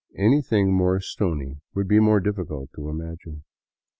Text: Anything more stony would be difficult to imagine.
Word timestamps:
Anything 0.17 0.73
more 0.73 0.99
stony 0.99 1.61
would 1.75 1.87
be 1.87 1.99
difficult 2.23 2.71
to 2.73 2.89
imagine. 2.89 3.43